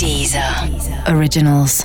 Deezer 0.00 0.42
Originals. 1.14 1.84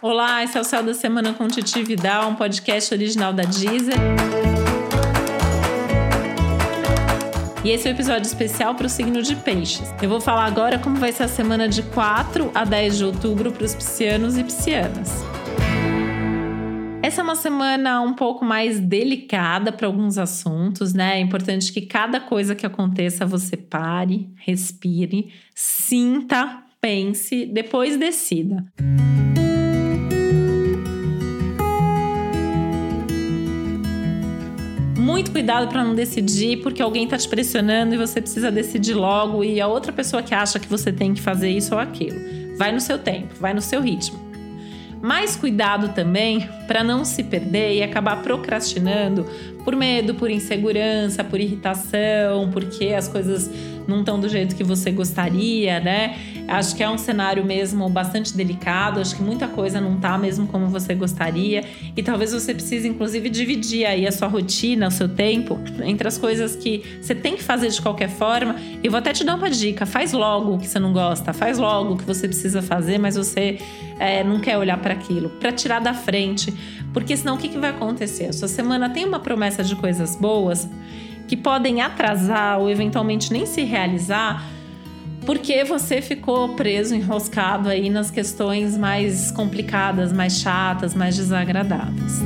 Olá, 0.00 0.42
esse 0.42 0.56
é 0.56 0.60
o 0.62 0.64
Céu 0.64 0.82
da 0.82 0.94
Semana 0.94 1.34
com 1.34 1.46
Titi 1.48 1.82
Vidal, 1.82 2.30
um 2.30 2.34
podcast 2.34 2.94
original 2.94 3.30
da 3.34 3.42
Deezer. 3.42 3.94
E 7.62 7.72
esse 7.72 7.86
é 7.86 7.90
o 7.90 7.92
um 7.92 7.94
episódio 7.94 8.26
especial 8.26 8.74
para 8.74 8.86
o 8.86 8.88
signo 8.88 9.20
de 9.20 9.36
Peixes. 9.36 9.92
Eu 10.00 10.08
vou 10.08 10.18
falar 10.18 10.46
agora 10.46 10.78
como 10.78 10.96
vai 10.96 11.12
ser 11.12 11.24
a 11.24 11.28
semana 11.28 11.68
de 11.68 11.82
4 11.82 12.50
a 12.54 12.64
10 12.64 12.96
de 12.96 13.04
outubro 13.04 13.52
para 13.52 13.64
os 13.66 13.74
piscianos 13.74 14.38
e 14.38 14.44
piscianas. 14.44 15.35
Essa 17.06 17.20
é 17.20 17.22
uma 17.22 17.36
semana 17.36 18.00
um 18.00 18.14
pouco 18.14 18.44
mais 18.44 18.80
delicada 18.80 19.70
para 19.70 19.86
alguns 19.86 20.18
assuntos, 20.18 20.92
né? 20.92 21.18
É 21.18 21.20
importante 21.20 21.72
que 21.72 21.82
cada 21.82 22.18
coisa 22.18 22.52
que 22.52 22.66
aconteça 22.66 23.24
você 23.24 23.56
pare, 23.56 24.28
respire, 24.34 25.32
sinta, 25.54 26.64
pense, 26.80 27.46
depois 27.46 27.96
decida. 27.96 28.66
Muito 34.98 35.30
cuidado 35.30 35.68
para 35.68 35.84
não 35.84 35.94
decidir 35.94 36.60
porque 36.60 36.82
alguém 36.82 37.04
está 37.04 37.16
te 37.16 37.28
pressionando 37.28 37.94
e 37.94 37.98
você 37.98 38.20
precisa 38.20 38.50
decidir 38.50 38.94
logo 38.94 39.44
e 39.44 39.60
a 39.60 39.68
outra 39.68 39.92
pessoa 39.92 40.24
que 40.24 40.34
acha 40.34 40.58
que 40.58 40.66
você 40.66 40.92
tem 40.92 41.14
que 41.14 41.22
fazer 41.22 41.50
isso 41.50 41.72
ou 41.72 41.80
aquilo. 41.80 42.18
Vai 42.58 42.72
no 42.72 42.80
seu 42.80 42.98
tempo, 42.98 43.32
vai 43.38 43.54
no 43.54 43.62
seu 43.62 43.80
ritmo. 43.80 44.25
Mais 45.02 45.36
cuidado 45.36 45.94
também 45.94 46.48
para 46.66 46.82
não 46.82 47.04
se 47.04 47.22
perder 47.22 47.74
e 47.74 47.82
acabar 47.82 48.22
procrastinando 48.22 49.26
por 49.64 49.74
medo, 49.76 50.14
por 50.14 50.30
insegurança, 50.30 51.22
por 51.22 51.40
irritação, 51.40 52.50
porque 52.52 52.86
as 52.86 53.08
coisas 53.08 53.50
não 53.86 54.00
estão 54.00 54.18
do 54.18 54.28
jeito 54.28 54.54
que 54.56 54.64
você 54.64 54.90
gostaria, 54.90 55.80
né? 55.80 56.16
Acho 56.48 56.76
que 56.76 56.82
é 56.82 56.88
um 56.88 56.96
cenário 56.96 57.44
mesmo 57.44 57.88
bastante 57.88 58.36
delicado, 58.36 59.00
acho 59.00 59.16
que 59.16 59.22
muita 59.22 59.48
coisa 59.48 59.80
não 59.80 59.96
tá 59.98 60.16
mesmo 60.16 60.46
como 60.46 60.68
você 60.68 60.94
gostaria 60.94 61.64
e 61.96 62.02
talvez 62.02 62.32
você 62.32 62.54
precise 62.54 62.86
inclusive 62.86 63.28
dividir 63.28 63.84
aí 63.84 64.06
a 64.06 64.12
sua 64.12 64.28
rotina, 64.28 64.86
o 64.86 64.90
seu 64.90 65.08
tempo 65.08 65.58
entre 65.84 66.06
as 66.06 66.16
coisas 66.16 66.54
que 66.54 66.84
você 67.00 67.14
tem 67.14 67.36
que 67.36 67.42
fazer 67.42 67.68
de 67.68 67.82
qualquer 67.82 68.08
forma. 68.08 68.56
E 68.82 68.88
vou 68.88 68.98
até 68.98 69.12
te 69.12 69.24
dar 69.24 69.34
uma 69.34 69.50
dica, 69.50 69.84
faz 69.84 70.12
logo 70.12 70.54
o 70.54 70.58
que 70.58 70.68
você 70.68 70.78
não 70.78 70.92
gosta, 70.92 71.32
faz 71.32 71.58
logo 71.58 71.94
o 71.94 71.96
que 71.96 72.04
você 72.04 72.28
precisa 72.28 72.62
fazer, 72.62 72.98
mas 72.98 73.16
você 73.16 73.58
é, 73.98 74.22
não 74.22 74.38
quer 74.38 74.56
olhar 74.56 74.78
para 74.78 74.94
aquilo, 74.94 75.30
para 75.30 75.50
tirar 75.50 75.80
da 75.80 75.94
frente, 75.94 76.52
porque 76.92 77.16
senão 77.16 77.34
o 77.34 77.38
que, 77.38 77.48
que 77.48 77.58
vai 77.58 77.70
acontecer? 77.70 78.26
A 78.26 78.32
sua 78.32 78.48
semana 78.48 78.88
tem 78.88 79.04
uma 79.04 79.18
promessa 79.18 79.64
de 79.64 79.74
coisas 79.74 80.14
boas 80.14 80.68
que 81.26 81.36
podem 81.36 81.80
atrasar 81.80 82.60
ou 82.60 82.70
eventualmente 82.70 83.32
nem 83.32 83.46
se 83.46 83.62
realizar 83.64 84.55
porque 85.26 85.64
você 85.64 86.00
ficou 86.00 86.54
preso, 86.54 86.94
enroscado 86.94 87.68
aí 87.68 87.90
nas 87.90 88.12
questões 88.12 88.78
mais 88.78 89.32
complicadas, 89.32 90.12
mais 90.12 90.38
chatas, 90.38 90.94
mais 90.94 91.16
desagradáveis. 91.16 92.22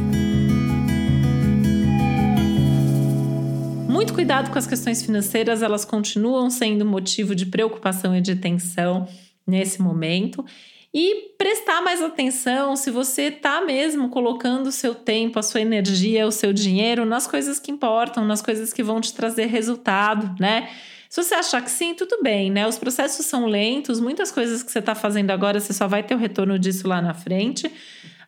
Muito 3.88 4.12
cuidado 4.12 4.50
com 4.50 4.58
as 4.58 4.66
questões 4.66 5.02
financeiras, 5.02 5.62
elas 5.62 5.84
continuam 5.84 6.50
sendo 6.50 6.84
motivo 6.84 7.34
de 7.34 7.46
preocupação 7.46 8.14
e 8.14 8.20
de 8.20 8.36
tensão 8.36 9.08
nesse 9.46 9.80
momento. 9.80 10.44
E 10.92 11.34
prestar 11.38 11.80
mais 11.80 12.02
atenção 12.02 12.74
se 12.74 12.90
você 12.90 13.22
está 13.24 13.60
mesmo 13.60 14.08
colocando 14.08 14.66
o 14.66 14.72
seu 14.72 14.92
tempo, 14.92 15.38
a 15.38 15.42
sua 15.42 15.60
energia, 15.60 16.26
o 16.26 16.32
seu 16.32 16.52
dinheiro 16.52 17.04
nas 17.04 17.28
coisas 17.28 17.60
que 17.60 17.70
importam, 17.70 18.24
nas 18.24 18.42
coisas 18.42 18.72
que 18.72 18.82
vão 18.82 19.00
te 19.00 19.14
trazer 19.14 19.46
resultado, 19.46 20.34
né? 20.40 20.68
Se 21.08 21.22
você 21.22 21.34
achar 21.34 21.62
que 21.62 21.70
sim, 21.70 21.94
tudo 21.94 22.20
bem, 22.22 22.50
né? 22.50 22.66
Os 22.66 22.78
processos 22.78 23.26
são 23.26 23.46
lentos, 23.46 24.00
muitas 24.00 24.32
coisas 24.32 24.62
que 24.62 24.70
você 24.70 24.80
está 24.80 24.94
fazendo 24.94 25.30
agora, 25.30 25.60
você 25.60 25.72
só 25.72 25.86
vai 25.86 26.02
ter 26.02 26.14
o 26.14 26.18
retorno 26.18 26.58
disso 26.58 26.88
lá 26.88 27.00
na 27.00 27.14
frente, 27.14 27.70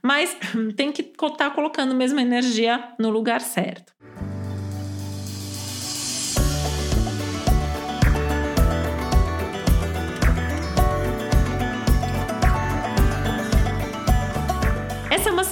mas 0.01 0.37
tem 0.77 0.93
que 0.93 1.03
estar 1.03 1.31
tá 1.31 1.51
colocando 1.51 1.95
mesmo 1.95 2.21
a 2.21 2.23
energia 2.23 2.93
no 2.99 3.11
lugar 3.11 3.41
certo. 3.41 3.93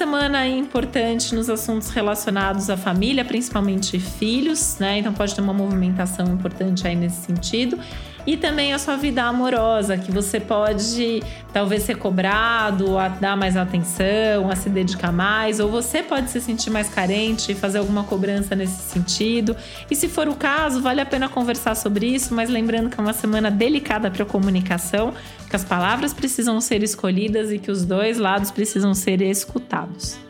Semana 0.00 0.48
importante 0.48 1.34
nos 1.34 1.50
assuntos 1.50 1.90
relacionados 1.90 2.70
à 2.70 2.76
família, 2.76 3.22
principalmente 3.22 4.00
filhos, 4.00 4.78
né? 4.80 4.98
Então 4.98 5.12
pode 5.12 5.34
ter 5.34 5.42
uma 5.42 5.52
movimentação 5.52 6.26
importante 6.26 6.88
aí 6.88 6.96
nesse 6.96 7.26
sentido 7.26 7.78
e 8.26 8.36
também 8.36 8.72
a 8.72 8.78
sua 8.78 8.96
vida 8.96 9.22
amorosa, 9.22 9.96
que 9.96 10.10
você 10.10 10.38
pode 10.38 11.22
talvez 11.52 11.82
ser 11.82 11.96
cobrado 11.96 12.98
a 12.98 13.08
dar 13.08 13.36
mais 13.36 13.56
atenção, 13.56 14.50
a 14.50 14.56
se 14.56 14.68
dedicar 14.68 15.12
mais, 15.12 15.60
ou 15.60 15.68
você 15.68 16.02
pode 16.02 16.30
se 16.30 16.40
sentir 16.40 16.70
mais 16.70 16.88
carente 16.88 17.52
e 17.52 17.54
fazer 17.54 17.78
alguma 17.78 18.04
cobrança 18.04 18.54
nesse 18.54 18.80
sentido. 18.82 19.56
E 19.90 19.96
se 19.96 20.08
for 20.08 20.28
o 20.28 20.34
caso, 20.34 20.80
vale 20.80 21.00
a 21.00 21.06
pena 21.06 21.28
conversar 21.28 21.74
sobre 21.74 22.06
isso, 22.06 22.34
mas 22.34 22.48
lembrando 22.48 22.88
que 22.90 23.00
é 23.00 23.02
uma 23.02 23.12
semana 23.12 23.50
delicada 23.50 24.10
para 24.10 24.22
a 24.22 24.26
comunicação, 24.26 25.12
que 25.48 25.56
as 25.56 25.64
palavras 25.64 26.14
precisam 26.14 26.60
ser 26.60 26.82
escolhidas 26.82 27.50
e 27.50 27.58
que 27.58 27.70
os 27.70 27.84
dois 27.84 28.18
lados 28.18 28.50
precisam 28.50 28.94
ser 28.94 29.20
escutados. 29.20 30.29